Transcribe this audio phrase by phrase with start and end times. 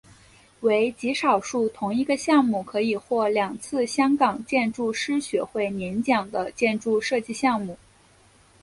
[0.61, 7.77] 为极少数同一个项目可以获两次香港建筑师学会年奖的建筑设计项目。